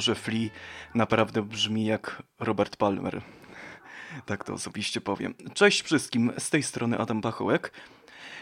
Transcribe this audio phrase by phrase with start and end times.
[0.00, 0.50] utworze Flea
[0.94, 3.22] naprawdę brzmi jak Robert Palmer.
[4.26, 5.34] Tak to osobiście powiem.
[5.54, 7.72] Cześć wszystkim, z tej strony Adam Pachołek.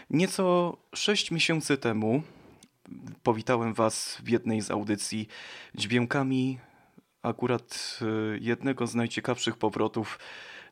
[0.09, 2.23] Nieco 6 miesięcy temu
[3.23, 5.27] powitałem Was w jednej z audycji
[5.75, 6.59] dźwiękami
[7.23, 10.19] akurat y, jednego z najciekawszych powrotów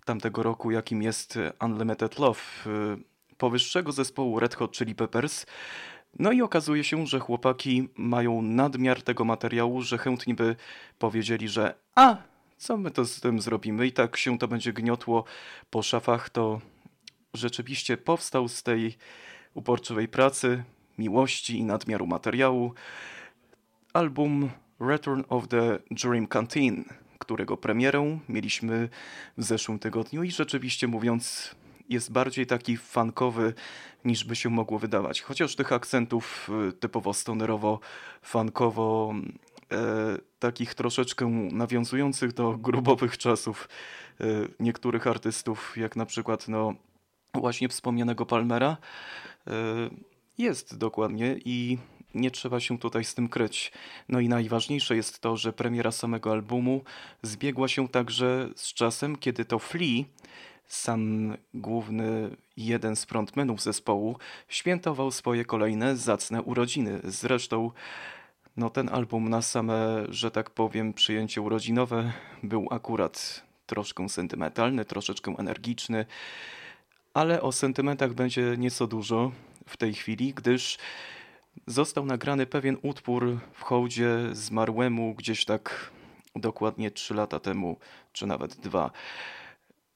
[0.05, 5.45] tamtego roku, jakim jest Unlimited Love y, powyższego zespołu Red Hot Chili Peppers.
[6.19, 10.55] No i okazuje się, że chłopaki mają nadmiar tego materiału, że chętnie by
[10.99, 12.17] powiedzieli, że a,
[12.57, 13.87] co my to z tym zrobimy?
[13.87, 15.23] I tak się to będzie gniotło
[15.69, 16.61] po szafach, to
[17.33, 18.97] rzeczywiście powstał z tej
[19.53, 20.63] uporczywej pracy,
[20.97, 22.73] miłości i nadmiaru materiału
[23.93, 24.49] album
[24.79, 26.85] Return of the Dream Canteen,
[27.19, 28.89] którego premierę mieliśmy
[29.37, 30.23] w zeszłym tygodniu.
[30.23, 31.55] I rzeczywiście mówiąc
[31.89, 33.53] jest bardziej taki fankowy
[34.05, 35.21] niż by się mogło wydawać.
[35.21, 37.79] Chociaż tych akcentów y, typowo stonerowo,
[38.21, 39.13] fankowo,
[39.71, 39.77] e,
[40.39, 43.69] takich troszeczkę nawiązujących do grubowych czasów
[44.21, 44.25] e,
[44.59, 46.73] niektórych artystów, jak na przykład no,
[47.33, 48.77] właśnie wspomnianego Palmera.
[49.47, 49.53] E,
[50.37, 51.77] jest dokładnie i
[52.13, 53.71] nie trzeba się tutaj z tym kryć.
[54.09, 56.83] No i najważniejsze jest to, że premiera samego albumu
[57.21, 60.03] zbiegła się także z czasem, kiedy to Flea,
[60.67, 64.17] sam główny jeden z frontmenów zespołu,
[64.47, 66.99] świętował swoje kolejne zacne urodziny.
[67.03, 67.71] Zresztą
[68.57, 72.11] no ten album na same, że tak powiem, przyjęcie urodzinowe
[72.43, 76.05] był akurat troszkę sentymentalny, troszeczkę energiczny,
[77.13, 79.31] ale o sentymentach będzie nieco dużo
[79.67, 80.77] w tej chwili, gdyż
[81.67, 85.91] został nagrany pewien utwór w hołdzie zmarłemu gdzieś tak
[86.35, 87.77] dokładnie 3 lata temu,
[88.13, 88.91] czy nawet dwa,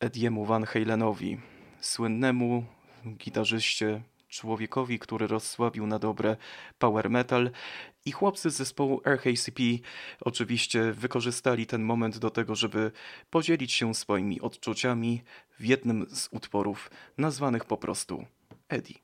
[0.02, 1.38] Ediemu Van Halenowi,
[1.80, 2.66] słynnemu
[3.18, 6.38] gitarzyście, człowiekowi, który rozsławił na dobre
[6.80, 7.52] power metal
[8.06, 9.64] i chłopcy z zespołu RHCP
[10.22, 12.92] oczywiście wykorzystali ten moment do tego, żeby
[13.30, 15.22] podzielić się swoimi odczuciami
[15.60, 18.26] w jednym z utworów nazwanych po prostu
[18.70, 18.96] Eddie.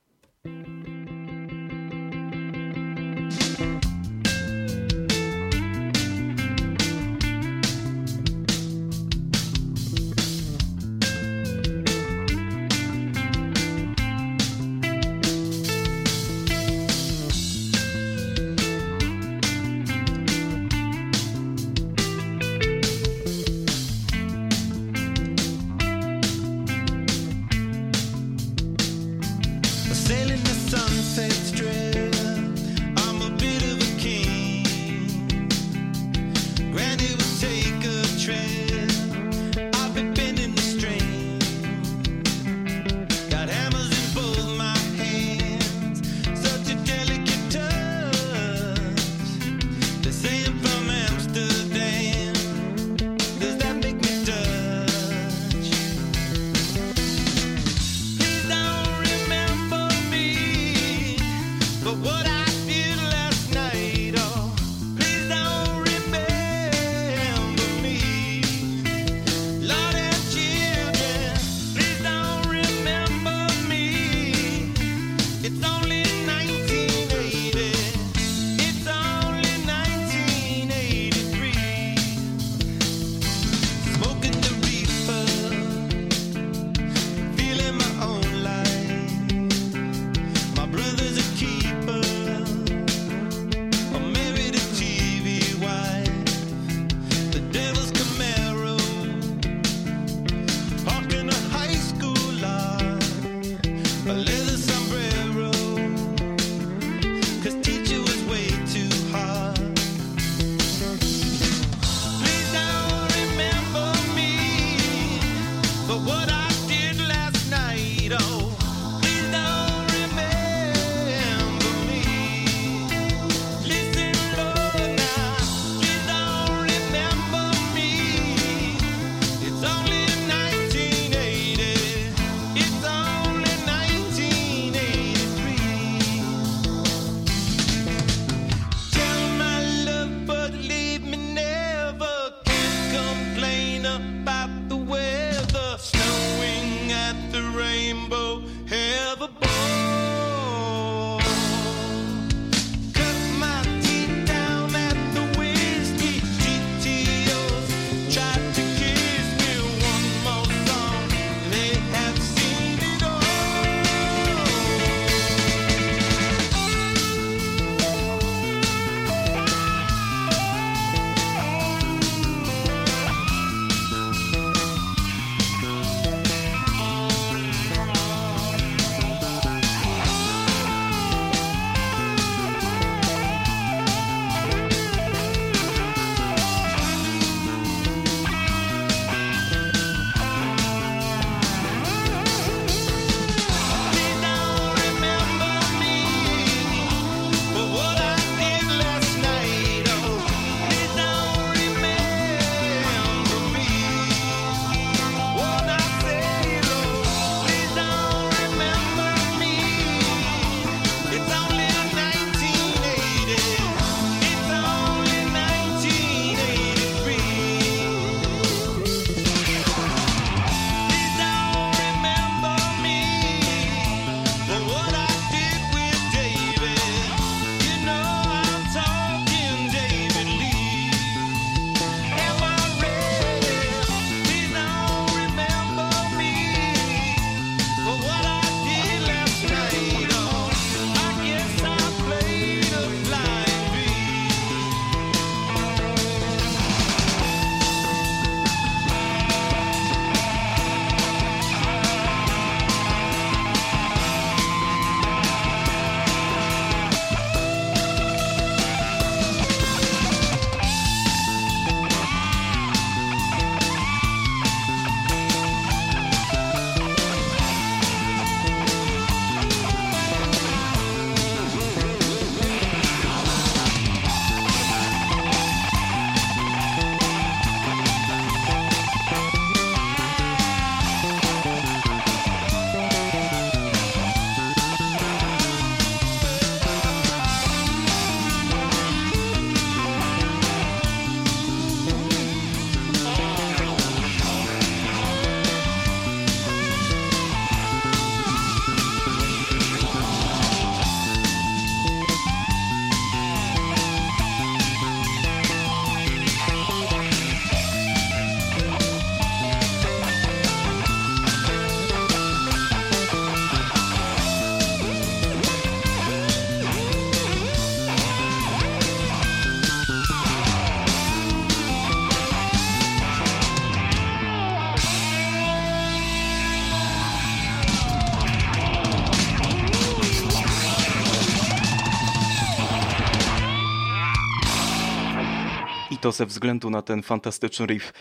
[336.07, 337.93] To ze względu na ten fantastyczny riff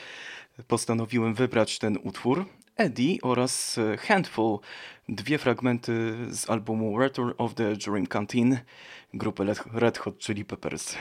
[0.68, 2.46] postanowiłem wybrać ten utwór.
[2.76, 4.58] Eddie oraz Handful,
[5.08, 8.58] dwie fragmenty z albumu Return of the Dream Canteen
[9.14, 10.94] grupy Red Hot Chili Peppers.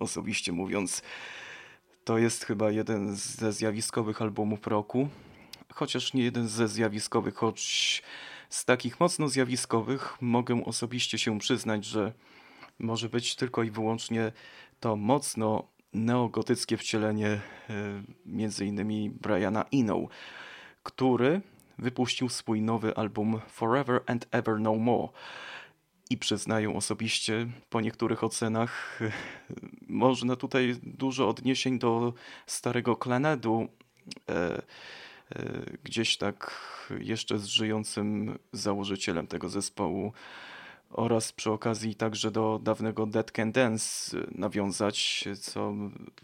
[0.00, 1.02] Osobiście mówiąc,
[2.04, 5.08] to jest chyba jeden ze zjawiskowych albumów roku,
[5.72, 8.02] chociaż nie jeden ze zjawiskowych, choć
[8.48, 12.12] z takich mocno zjawiskowych mogę osobiście się przyznać, że
[12.78, 14.32] może być tylko i wyłącznie
[14.80, 17.40] to mocno neogotyckie wcielenie
[18.58, 20.06] e, innymi Briana Eno,
[20.82, 21.40] który
[21.78, 25.08] wypuścił swój nowy album Forever and Ever No More.
[26.10, 29.12] I przyznaję osobiście, po niektórych ocenach e,
[29.88, 32.12] można tutaj dużo odniesień do
[32.46, 33.68] starego Clanedu,
[34.28, 34.62] e,
[35.84, 36.50] gdzieś tak
[36.98, 40.12] jeszcze z żyjącym założycielem tego zespołu
[40.92, 45.74] oraz przy okazji także do dawnego Dead Can Dance nawiązać, co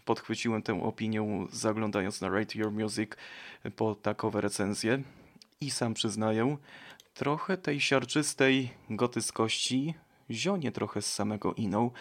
[0.05, 3.11] podchwyciłem tę opinię zaglądając na Rate Your Music
[3.75, 5.03] po takowe recenzje
[5.61, 6.57] i sam przyznaję,
[7.13, 9.93] trochę tej siarczystej gotyckości
[10.31, 11.91] zionie trochę z samego Ino,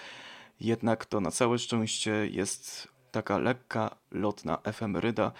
[0.60, 5.32] jednak to na całe szczęście jest taka lekka, lotna efemeryda,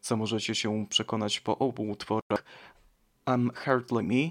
[0.00, 2.44] co możecie się przekonać po obu utworach
[3.26, 4.30] I'm Hardly Me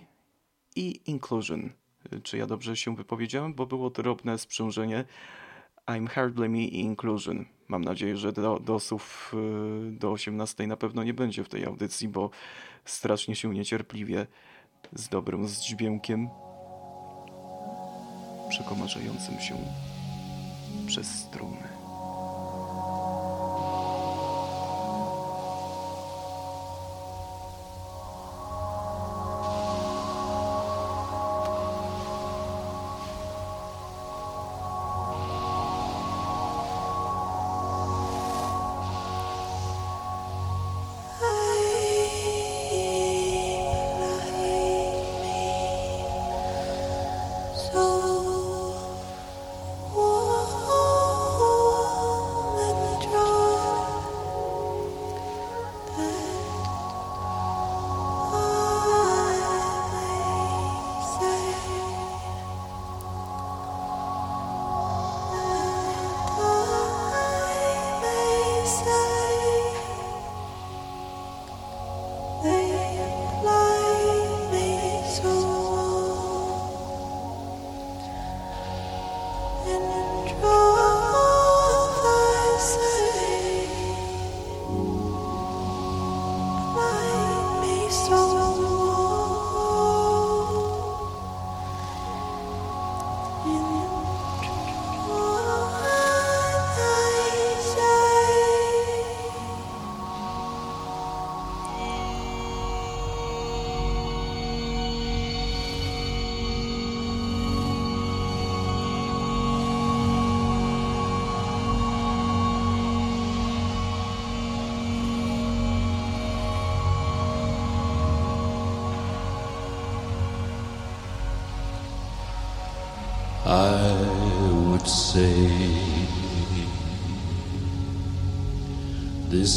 [0.75, 1.80] i Inclusion.
[2.23, 3.53] Czy ja dobrze się wypowiedziałem?
[3.53, 5.05] Bo było drobne sprzężenie.
[5.87, 7.45] I'm Hardly Me Inclusion.
[7.67, 9.33] Mam nadzieję, że do, dosów
[9.87, 12.29] y, do 18 na pewno nie będzie w tej audycji, bo
[12.85, 14.27] strasznie się niecierpliwie
[14.93, 16.29] z dobrym dźwiękiem
[18.49, 19.55] przekomarzającym się
[20.87, 21.70] przez struny.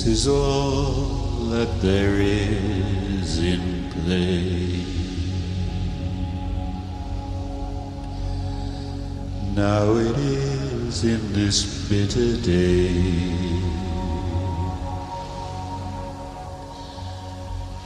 [0.07, 0.93] Is all
[1.49, 4.85] that there is in play.
[9.57, 12.91] Now it is in this bitter day.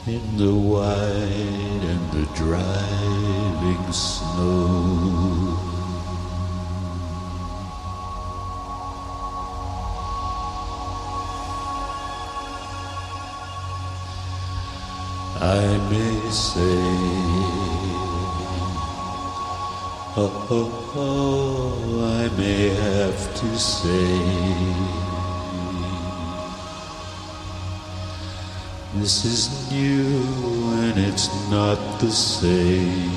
[0.07, 5.08] In the white and the driving snow.
[15.59, 16.85] I may say,
[20.17, 24.15] oh, oh, oh, I may have to say,
[29.01, 33.11] this is new and it's not the same.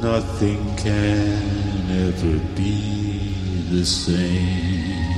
[0.00, 3.34] Nothing can ever be
[3.70, 5.15] the same.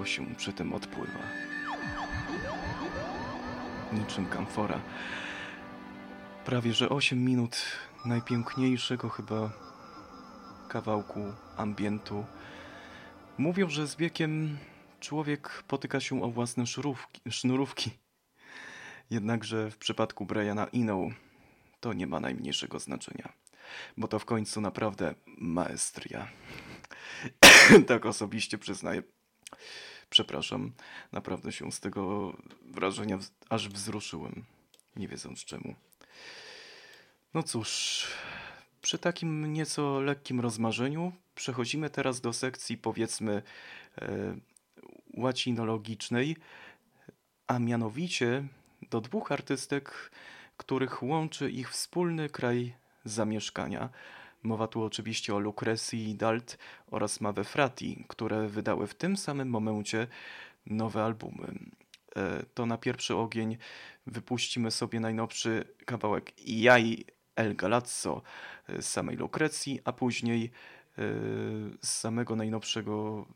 [0.00, 1.20] Lekko się przy tym odpływa.
[3.92, 4.80] Niczym kamfora.
[6.44, 7.56] Prawie że 8 minut
[8.04, 9.50] najpiękniejszego chyba
[10.68, 11.20] kawałku
[11.56, 12.24] ambientu.
[13.38, 14.58] Mówią, że z wiekiem
[15.00, 17.90] człowiek potyka się o własne szurówki, sznurówki.
[19.10, 21.08] Jednakże w przypadku Briana Eno
[21.80, 23.32] to nie ma najmniejszego znaczenia,
[23.96, 26.28] bo to w końcu naprawdę maestria.
[27.88, 29.02] tak osobiście przyznaję.
[30.10, 30.72] Przepraszam,
[31.12, 32.32] naprawdę się z tego
[32.64, 33.18] wrażenia
[33.48, 34.44] aż wzruszyłem,
[34.96, 35.74] nie wiedząc czemu.
[37.34, 38.06] No cóż,
[38.82, 43.42] przy takim nieco lekkim rozmarzeniu przechodzimy teraz do sekcji powiedzmy
[43.98, 44.36] e,
[45.14, 46.36] łacinologicznej,
[47.46, 48.44] a mianowicie
[48.90, 50.10] do dwóch artystek,
[50.56, 53.88] których łączy ich wspólny kraj zamieszkania.
[54.42, 56.58] Mowa tu oczywiście o Lucrecji Dalt
[56.90, 60.06] oraz Mave Frati, które wydały w tym samym momencie
[60.66, 61.54] nowe albumy.
[62.16, 63.56] E, to na pierwszy ogień
[64.06, 67.04] wypuścimy sobie najnowszy kawałek Jaj
[67.36, 68.22] El Galazzo
[68.68, 70.50] z samej Lucrecji, a później e,
[71.82, 73.26] z samego najnowszego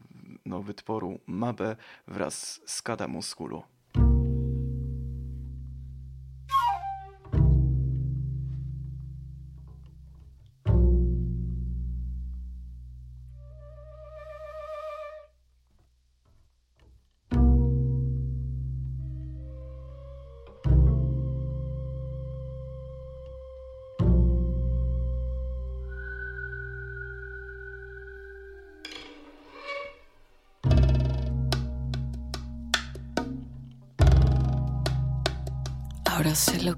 [0.47, 1.77] no, wytworu Mabe
[2.09, 3.74] wraz z Kada Musculu.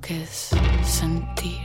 [0.09, 0.51] Es
[0.85, 1.61] sentir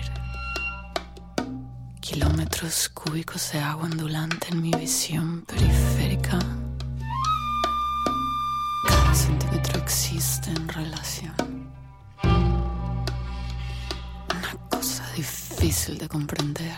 [1.99, 6.39] kilómetros cúbicos de agua ondulante en mi visión periférica.
[8.87, 11.35] Cada centímetro existe en relación.
[12.23, 16.77] Una cosa difícil de comprender.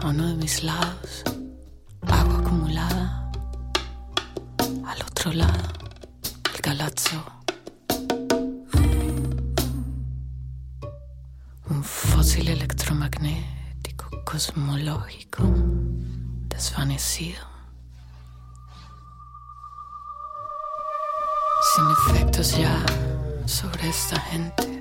[0.00, 1.24] A uno de mis lados,
[2.02, 3.21] agua acumulada.
[5.30, 5.72] Lado,
[6.52, 7.24] el galazzo.
[11.70, 15.44] Un fósil electromagnético cosmológico
[16.48, 17.46] desvanecido.
[21.72, 22.84] Sin efectos ya
[23.46, 24.71] sobre esta gente.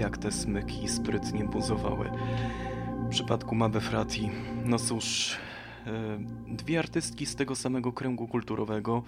[0.00, 2.10] Jak te smyki sprytnie buzowały.
[3.06, 4.30] W przypadku Mabe Frati,
[4.64, 5.36] no cóż,
[5.86, 9.02] e, dwie artystki z tego samego kręgu kulturowego.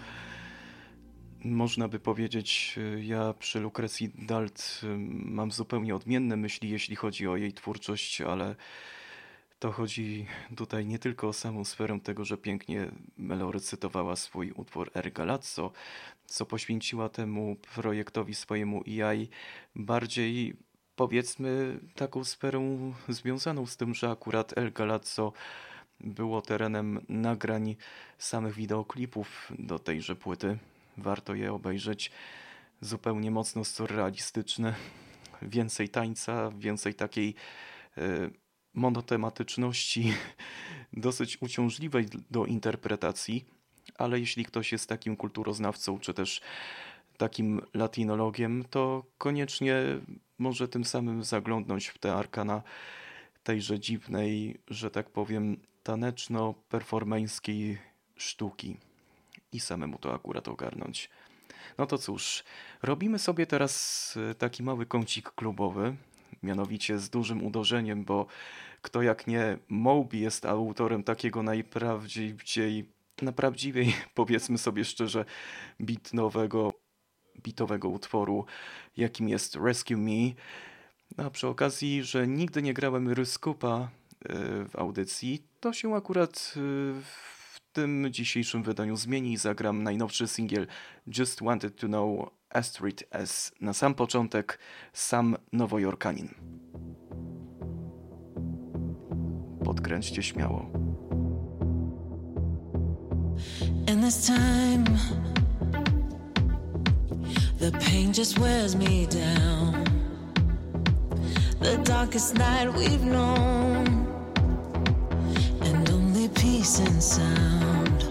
[1.44, 7.28] Można by powiedzieć, e, ja przy Lucrecji Dalt e, mam zupełnie odmienne myśli, jeśli chodzi
[7.28, 8.56] o jej twórczość, ale
[9.58, 10.26] to chodzi
[10.56, 15.72] tutaj nie tylko o samą sferę tego, że pięknie Melo recytowała swój utwór Er Galazzo,
[16.26, 19.28] co poświęciła temu projektowi swojemu EI,
[19.76, 20.56] bardziej
[20.96, 22.60] powiedzmy taką sferę
[23.08, 25.32] związaną z tym, że akurat El Galazzo
[26.00, 27.76] było terenem nagrań
[28.18, 30.58] samych wideoklipów do tejże płyty.
[30.96, 32.10] Warto je obejrzeć.
[32.80, 34.74] Zupełnie mocno surrealistyczne.
[35.42, 37.34] Więcej tańca, więcej takiej
[37.98, 38.30] e,
[38.74, 40.14] monotematyczności,
[40.92, 43.44] dosyć uciążliwej do interpretacji,
[43.98, 46.40] ale jeśli ktoś jest takim kulturoznawcą, czy też
[47.16, 49.82] takim latinologiem, to koniecznie
[50.42, 52.62] może tym samym zaglądnąć w te arkana
[53.42, 57.78] tejże dziwnej, że tak powiem, taneczno-performeńskiej
[58.16, 58.76] sztuki
[59.52, 61.10] i samemu to akurat ogarnąć.
[61.78, 62.44] No to cóż,
[62.82, 65.96] robimy sobie teraz e, taki mały kącik klubowy,
[66.42, 68.26] mianowicie z dużym uderzeniem, bo
[68.82, 72.84] kto jak nie Moby jest autorem takiego najprawdziwiej,
[73.22, 73.70] naprawdę
[74.14, 75.24] powiedzmy sobie szczerze,
[75.80, 76.71] bitnowego,
[77.42, 78.44] bitowego utworu,
[78.96, 80.32] jakim jest Rescue Me.
[81.16, 83.88] A przy okazji, że nigdy nie grałem Ryskupa
[84.24, 84.34] e,
[84.68, 86.60] w audycji, to się akurat e,
[87.02, 90.66] w tym dzisiejszym wydaniu zmieni zagram najnowszy singiel
[91.18, 93.52] Just Wanted to Know Astrid S.
[93.60, 94.58] Na sam początek
[94.92, 96.28] sam nowojorkanin.
[99.64, 100.70] Podkręćcie śmiało.
[103.88, 104.84] And this time,
[107.62, 109.84] the pain just wears me down.
[111.60, 113.86] The darkest night we've known,
[115.60, 118.02] and only peace and sound.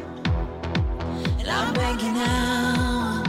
[1.39, 3.23] And I'm begging now,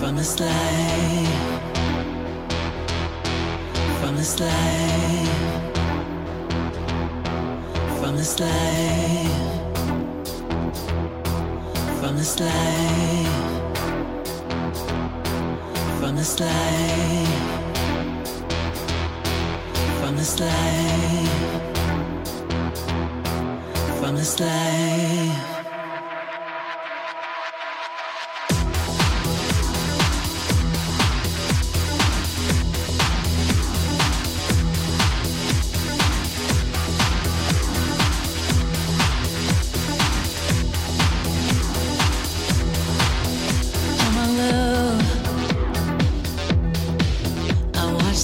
[0.00, 1.28] from this life,
[4.00, 5.28] from this life,
[7.98, 9.30] from this life,
[12.00, 13.26] from this life,
[16.00, 17.46] from this life
[20.00, 21.30] from this life,
[23.98, 25.55] from this life.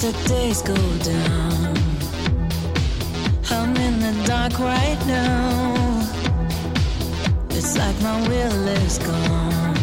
[0.02, 1.76] The days go down.
[3.50, 5.74] I'm in the dark right now.
[7.50, 9.76] It's like my will is gone.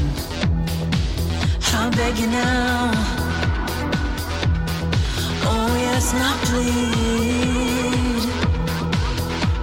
[1.73, 2.91] I'm begging now.
[5.51, 8.25] Oh, yes, now please.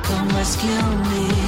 [0.07, 1.46] Come rescue me.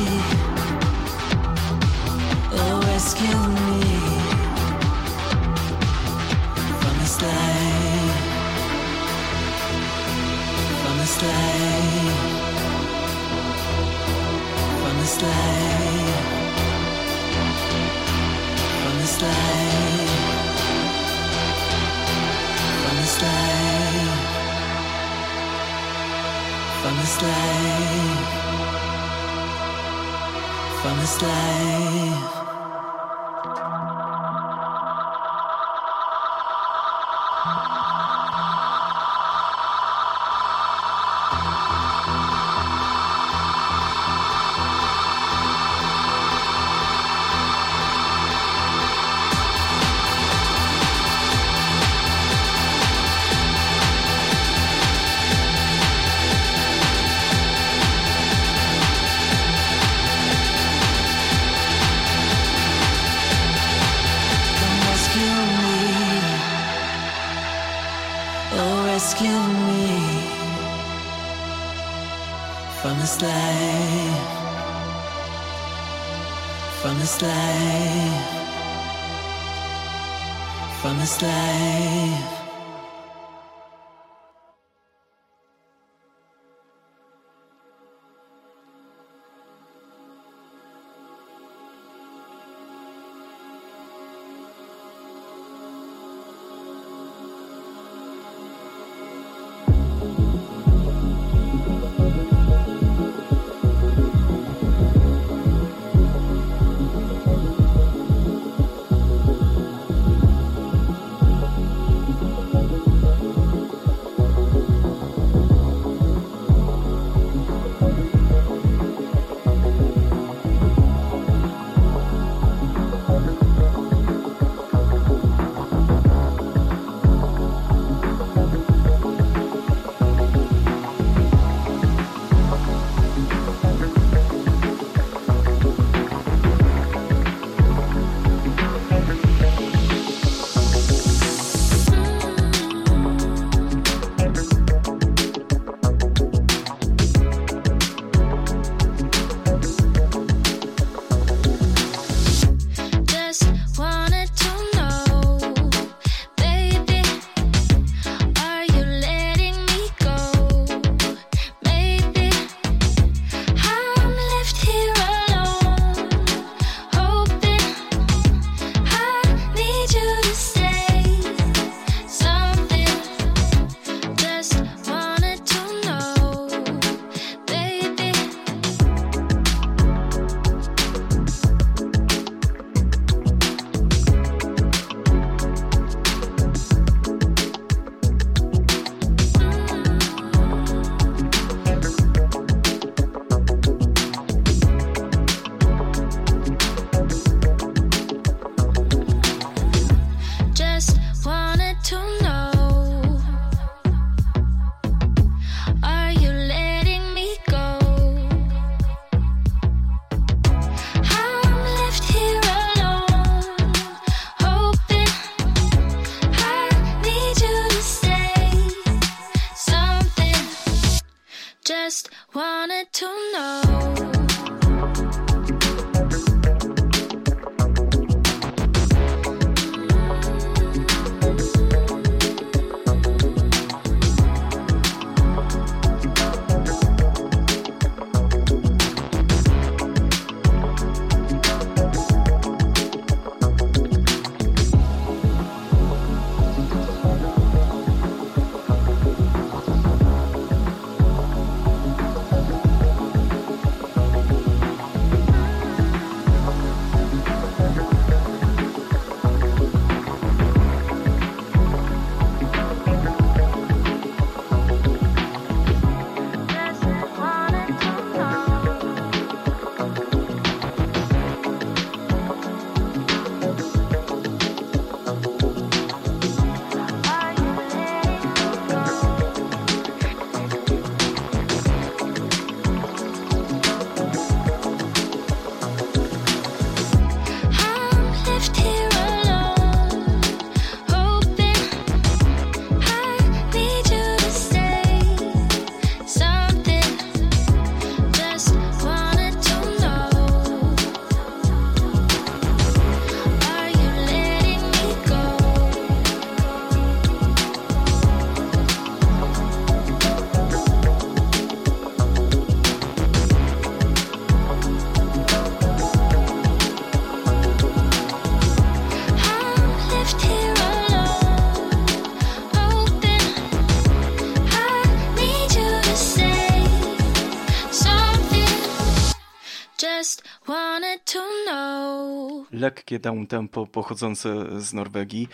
[332.69, 335.29] Lekkie downtempo pochodzące z Norwegii.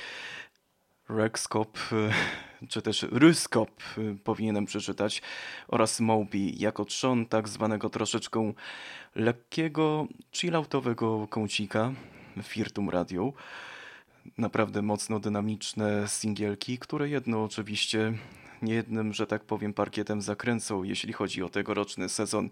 [1.09, 1.78] Rexkop,
[2.62, 5.22] y, czy też Ryskop y, powinienem przeczytać,
[5.68, 8.53] oraz Moby jako trzon tak zwanego troszeczkę
[9.14, 11.93] lekkiego, chilloutowego kącika
[12.43, 13.32] Firtum Radio.
[14.39, 18.12] Naprawdę mocno dynamiczne singielki, które jedno oczywiście
[18.62, 22.51] niejednym, że tak powiem, parkietem zakręcą, jeśli chodzi o tegoroczny sezon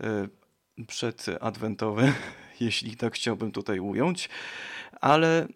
[0.00, 2.12] y, przedadwentowy,
[2.60, 4.28] jeśli tak chciałbym tutaj ująć.
[5.00, 5.48] Ale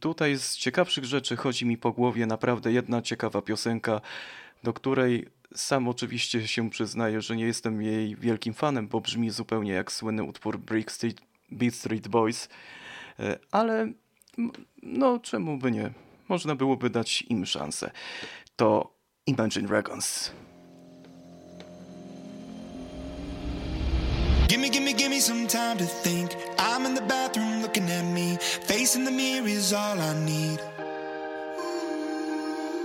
[0.00, 4.00] tutaj z ciekawszych rzeczy chodzi mi po głowie naprawdę jedna ciekawa piosenka,
[4.62, 9.72] do której sam oczywiście się przyznaję, że nie jestem jej wielkim fanem, bo brzmi zupełnie
[9.72, 11.20] jak słynny utwór Brick Street,
[11.50, 12.48] Beat Street Boys,
[13.20, 13.92] E, ale
[14.82, 15.90] no czemu by nie?
[16.28, 17.90] Można byłoby dać im szansę.
[18.56, 18.92] To
[19.26, 20.32] Imagine Dragons.
[24.48, 26.30] Gimme, gimme, gimme some time to think.
[26.58, 28.36] I'm in the bathroom looking at me.
[28.36, 30.60] Facing the mirror is all I need.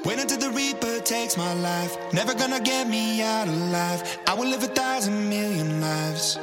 [0.05, 1.95] Wait until the Reaper takes my life.
[2.13, 4.19] Never gonna get me out alive.
[4.27, 6.37] I will live a thousand million lives.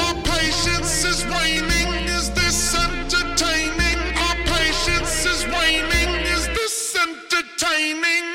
[0.00, 2.08] My patience is waning.
[2.08, 3.98] Is this entertaining?
[4.16, 6.10] Our patience is waning.
[6.34, 8.31] Is this entertaining?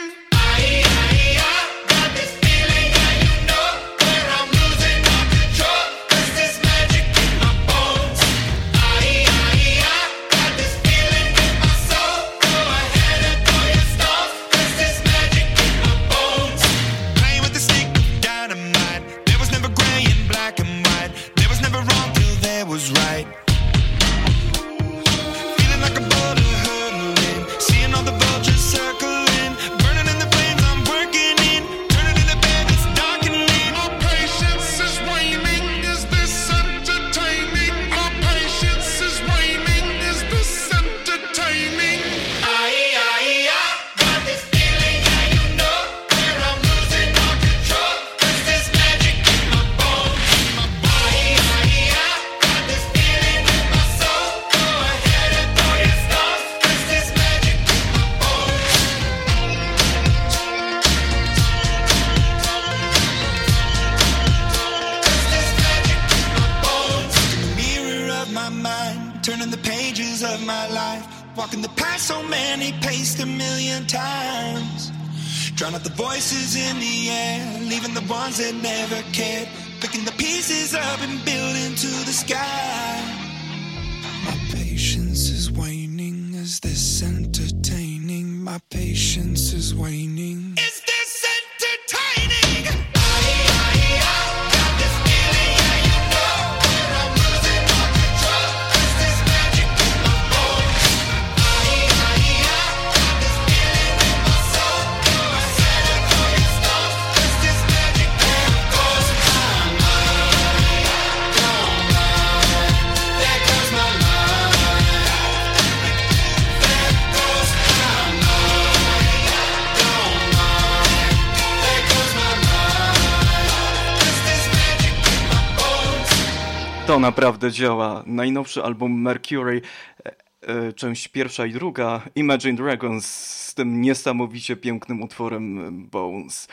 [126.88, 128.04] To naprawdę działa.
[128.06, 129.62] Najnowszy album Mercury,
[130.06, 136.48] e, e, część pierwsza i druga, Imagine Dragons z tym niesamowicie pięknym utworem e, Bones.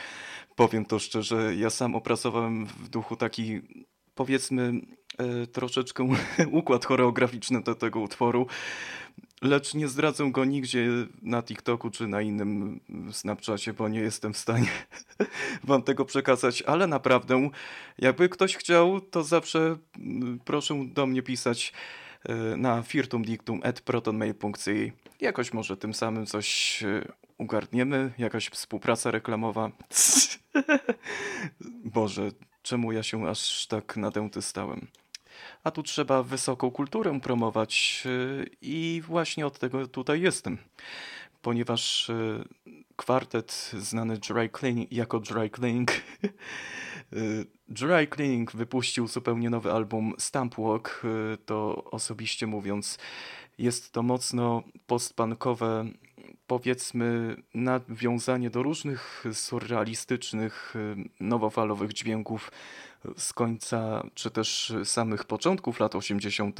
[0.55, 3.61] Powiem to szczerze, ja sam opracowałem w duchu taki,
[4.15, 4.73] powiedzmy,
[5.51, 6.07] troszeczkę
[6.51, 8.47] układ choreograficzny do tego utworu,
[9.41, 10.87] lecz nie zdradzę go nigdzie
[11.21, 12.79] na TikToku czy na innym
[13.11, 14.69] Snapchacie, bo nie jestem w stanie
[15.63, 17.49] wam tego przekazać, ale naprawdę,
[17.97, 21.73] jakby ktoś chciał, to zawsze mm, proszę do mnie pisać
[22.23, 24.91] e, na firtumdictum.protonmail.ci.
[25.21, 29.71] Jakoś może tym samym coś e, ugarniemy, jakaś współpraca reklamowa.
[31.95, 32.29] Boże,
[32.61, 34.87] czemu ja się aż tak nadęty stałem?
[35.65, 40.57] A tu trzeba wysoką kulturę promować yy, i właśnie od tego tutaj jestem.
[41.41, 42.09] Ponieważ
[42.65, 45.91] yy, kwartet znany dry cleaning, jako Dry Cleaning
[47.11, 51.03] yy, Dry Cleaning wypuścił zupełnie nowy album Stamp Walk.
[51.45, 52.97] To osobiście mówiąc
[53.57, 55.85] jest to mocno postpunkowe
[56.47, 60.73] powiedzmy nawiązanie do różnych surrealistycznych,
[61.19, 62.51] nowofalowych dźwięków
[63.17, 66.59] z końca, czy też samych początków lat 80.,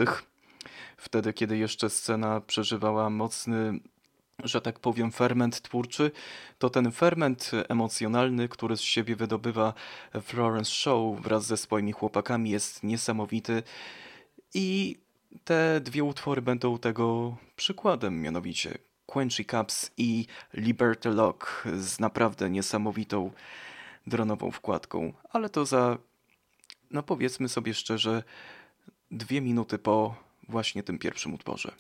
[0.97, 3.79] wtedy kiedy jeszcze scena przeżywała mocny
[4.43, 6.11] że tak powiem, ferment twórczy,
[6.59, 9.73] to ten ferment emocjonalny, który z siebie wydobywa
[10.21, 13.63] Florence Shaw wraz ze swoimi chłopakami jest niesamowity
[14.53, 14.97] i
[15.43, 23.31] te dwie utwory będą tego przykładem, mianowicie Quenchy Cups i Liberty Lock z naprawdę niesamowitą
[24.07, 25.97] dronową wkładką, ale to za,
[26.91, 28.23] no powiedzmy sobie szczerze,
[29.11, 30.15] dwie minuty po
[30.49, 31.71] właśnie tym pierwszym utworze.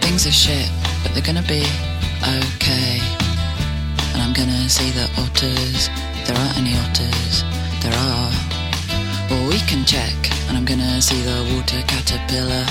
[0.00, 0.70] Things are shit,
[1.02, 1.62] but they're gonna be
[2.22, 3.00] okay.
[4.14, 5.90] And I'm gonna see the otters.
[6.26, 7.44] There aren't any otters.
[7.82, 8.32] There are.
[9.30, 10.35] Well, we can check.
[10.48, 12.64] And I'm gonna see the water caterpillar.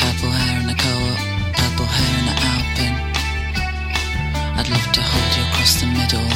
[0.00, 1.18] Purple hair in the co-op.
[1.56, 2.98] Purple hair in the Alpine.
[4.58, 6.28] I'd love to hold you across the middle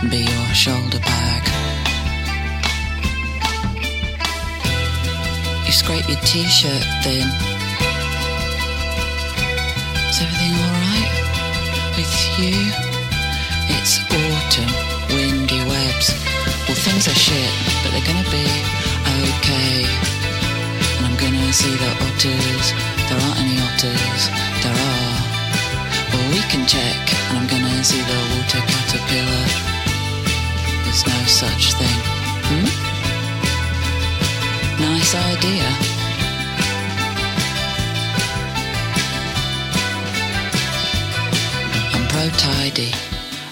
[0.00, 1.42] and be your shoulder bag.
[5.66, 7.28] You scrape your t-shirt thin.
[10.10, 11.14] Is everything alright
[11.96, 12.56] with you?
[13.76, 14.72] It's autumn,
[15.14, 16.08] windy webs.
[16.66, 18.77] Well, things are shit, but they're gonna be
[19.18, 19.84] okay.
[20.96, 22.66] And I'm gonna see the otters.
[23.08, 24.22] There aren't any otters.
[24.62, 25.14] There are.
[26.12, 29.44] Well, we can check, and I'm gonna see the water caterpillar.
[30.84, 31.98] There's no such thing.
[32.48, 32.68] Hmm?
[34.80, 35.68] Nice idea.
[41.94, 42.92] I'm pro tidy.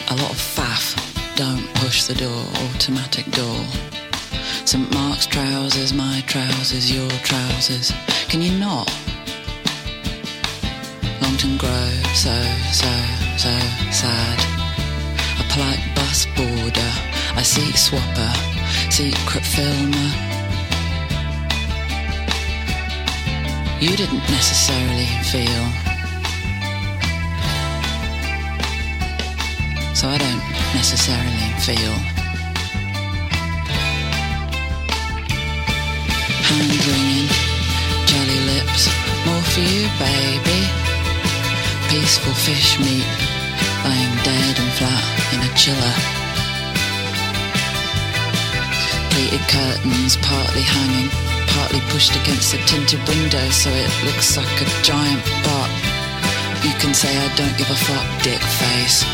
[0.09, 0.95] A lot of faff.
[1.37, 2.45] Don't push the door.
[2.75, 3.61] Automatic door.
[4.67, 4.93] St.
[4.93, 7.93] Mark's trousers, my trousers, your trousers.
[8.29, 8.93] Can you not?
[11.23, 12.35] Longton Grove, so,
[12.73, 12.91] so,
[13.39, 13.55] so
[13.93, 14.39] sad.
[15.39, 16.93] A polite bus boarder,
[17.37, 18.33] a seat swapper,
[18.91, 20.11] secret filmer.
[23.79, 25.65] You didn't necessarily feel.
[29.95, 30.43] So I don't
[30.75, 32.16] necessarily feel.
[42.27, 43.07] Peaceful fish meat,
[43.85, 45.95] lying dead and flat in a chiller.
[49.15, 51.09] Pleated curtains partly hanging,
[51.55, 55.71] partly pushed against the tinted window so it looks like a giant butt.
[56.67, 59.07] You can say I don't give a fuck, dick face.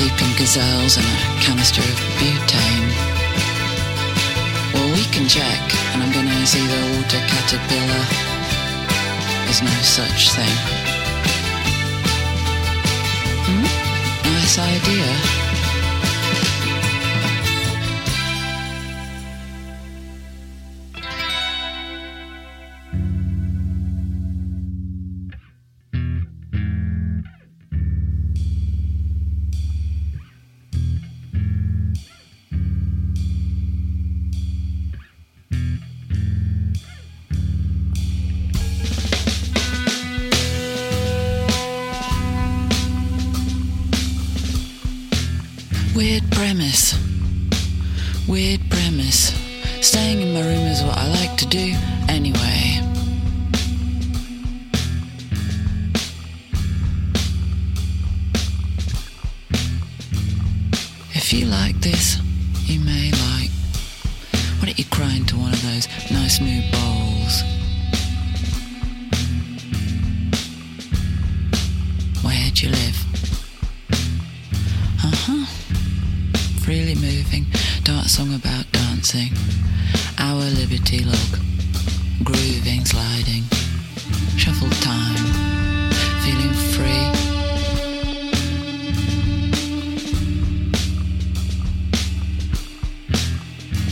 [0.00, 2.88] Leaping gazelles and a canister of butane.
[4.72, 5.60] Well, we can check,
[5.92, 8.31] and I'm gonna see the water caterpillar.
[9.52, 10.56] There's no such thing.
[13.44, 14.32] Hmm?
[14.32, 15.41] Nice idea.
[83.02, 83.42] Sliding.
[84.36, 85.16] Shuffle time.
[86.22, 87.04] Feeling free.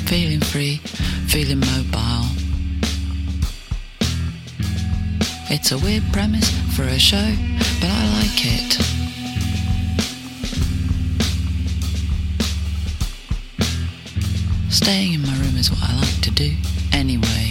[0.07, 0.77] Feeling free,
[1.27, 2.27] feeling mobile.
[5.51, 7.35] It's a weird premise for a show,
[7.81, 8.79] but I like it.
[14.71, 16.55] Staying in my room is what I like to do
[16.93, 17.50] anyway.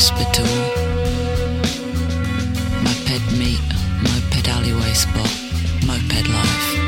[0.00, 0.46] hospital.
[2.82, 3.60] My pet meet,
[4.02, 5.30] my pet alleyway spot,
[5.86, 6.79] moped life.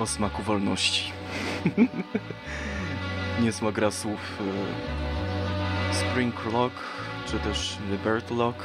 [0.00, 1.12] O smaku wolności.
[3.42, 4.38] Niezła gra słów
[5.90, 6.74] e, Spring Lock,
[7.26, 8.64] czy też Liberty Lock,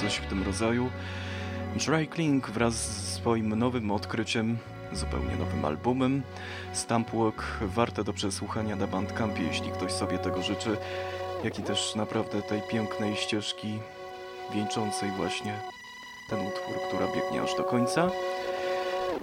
[0.00, 0.90] coś w tym rodzaju.
[1.76, 4.58] Dry Clink wraz z swoim nowym odkryciem,
[4.92, 6.22] zupełnie nowym albumem
[6.72, 10.76] Stamp Walk, warte do przesłuchania na Bandcampie, jeśli ktoś sobie tego życzy,
[11.44, 13.78] jak i też naprawdę tej pięknej ścieżki
[14.54, 15.54] wieńczącej właśnie
[16.30, 18.10] ten utwór, która biegnie aż do końca.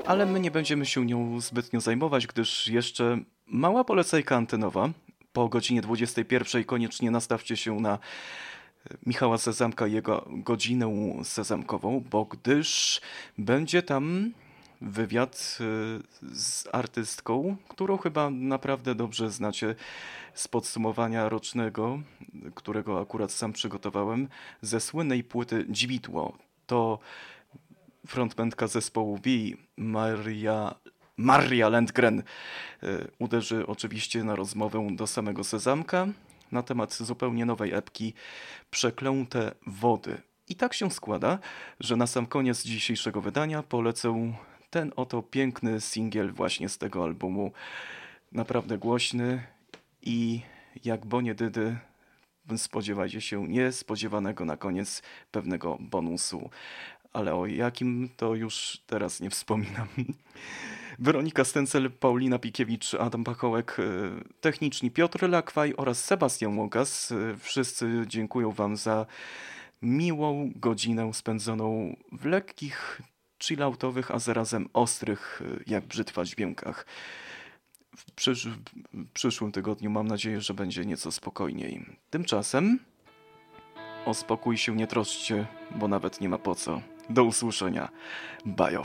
[0.05, 4.89] Ale my nie będziemy się nią zbytnio zajmować, gdyż jeszcze mała polecajka antenowa.
[5.33, 7.99] Po godzinie 21 koniecznie nastawcie się na
[9.05, 13.01] Michała Sezamka i jego godzinę sezamkową, bo gdyż
[13.37, 14.31] będzie tam
[14.81, 19.75] wywiad y, z artystką, którą chyba naprawdę dobrze znacie
[20.33, 21.99] z podsumowania rocznego,
[22.55, 24.27] którego akurat sam przygotowałem,
[24.61, 26.37] ze słynnej płyty Dźwidło.
[26.67, 26.99] To
[28.07, 29.29] frontmentka zespołu V,
[29.77, 30.75] Maria,
[31.17, 36.07] Maria Landgren, y, uderzy oczywiście na rozmowę do samego Sezamka
[36.51, 38.13] na temat zupełnie nowej epki
[38.71, 40.21] Przeklęte Wody.
[40.49, 41.39] I tak się składa,
[41.79, 44.33] że na sam koniec dzisiejszego wydania polecę
[44.69, 47.51] ten oto piękny singiel właśnie z tego albumu.
[48.31, 49.43] Naprawdę głośny
[50.01, 50.41] i
[50.85, 51.77] jak Bonie Dydy
[52.57, 56.49] spodziewajcie się niespodziewanego na koniec pewnego bonusu.
[57.13, 59.87] Ale o jakim to już teraz nie wspominam.
[60.99, 63.83] Weronika Stencel, Paulina Pikiewicz, Adam Pachołek, e,
[64.41, 67.11] techniczni Piotr Lakwaj oraz Sebastian Łukas.
[67.11, 69.05] E, Wszyscy dziękuję Wam za
[69.81, 73.01] miłą godzinę spędzoną w lekkich,
[73.43, 76.85] chilloutowych, a zarazem ostrych, e, jak brzytwa dźwiękach.
[77.97, 78.47] W, przysz
[78.93, 81.85] w przyszłym tygodniu mam nadzieję, że będzie nieco spokojniej.
[82.09, 82.79] Tymczasem
[84.05, 86.81] o spokój się nie troszcie, bo nawet nie ma po co.
[87.09, 87.89] Do usłyszenia.
[88.45, 88.79] Bye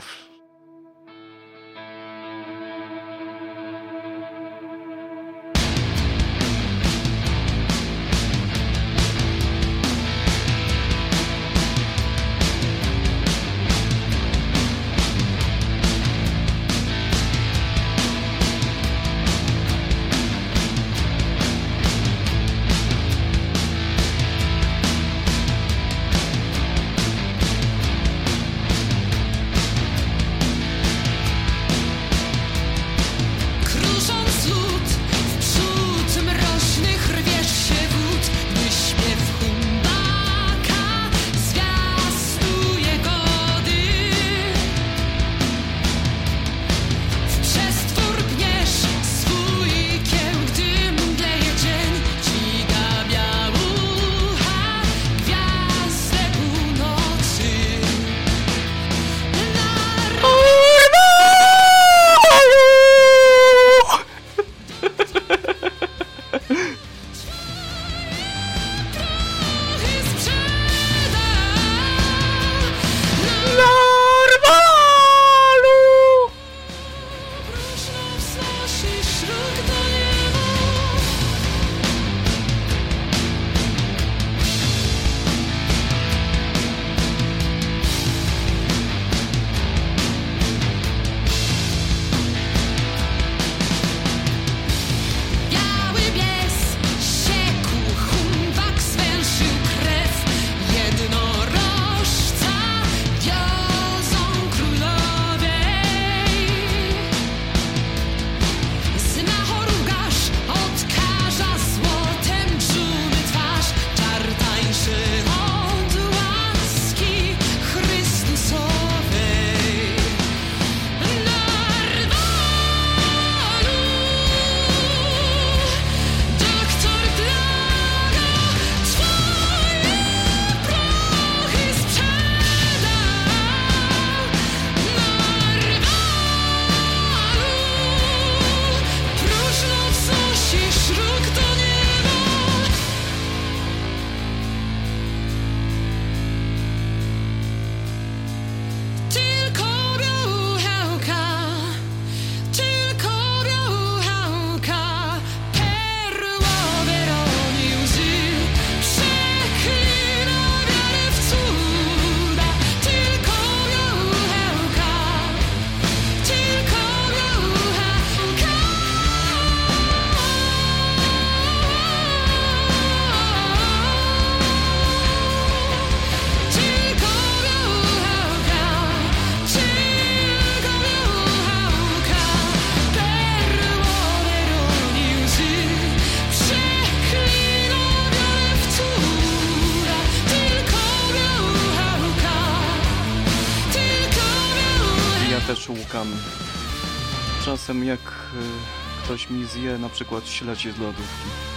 [199.15, 201.54] ktoś mi zje na przykład śledzie z lodówki.